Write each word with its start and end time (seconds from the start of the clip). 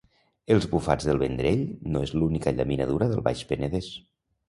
Els 0.55 0.65
bufats 0.71 1.09
del 1.09 1.21
Vendrell 1.25 1.63
no 1.93 2.03
és 2.09 2.17
l'única 2.19 2.57
llaminadura 2.59 3.13
del 3.15 3.27
Baix 3.31 3.49
Penedès 3.55 3.97